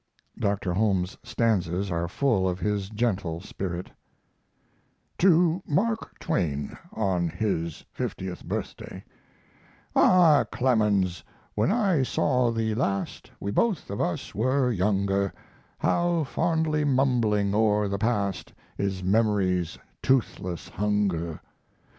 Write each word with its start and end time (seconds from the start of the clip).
Dr. 0.39 0.73
Holmes's 0.73 1.19
stanzas 1.21 1.91
are 1.91 2.07
full 2.07 2.49
of 2.49 2.59
his 2.59 2.89
gentle 2.89 3.39
spirit: 3.39 3.91
TO 5.19 5.61
MARK 5.67 6.17
TWAIN 6.17 6.75
(On 6.93 7.29
his 7.29 7.85
fiftieth 7.91 8.43
birthday) 8.43 9.05
Ah, 9.95 10.43
Clemens, 10.51 11.23
when 11.53 11.71
I 11.71 12.01
saw 12.01 12.49
thee 12.49 12.73
last, 12.73 13.29
We 13.39 13.51
both 13.51 13.91
of 13.91 14.01
us 14.01 14.33
were 14.33 14.71
younger; 14.71 15.31
How 15.77 16.23
fondly 16.23 16.83
mumbling 16.83 17.53
o'er 17.53 17.87
the 17.87 17.99
past 17.99 18.53
Is 18.79 19.03
Memory's 19.03 19.77
toothless 20.01 20.67
hunger! 20.67 21.39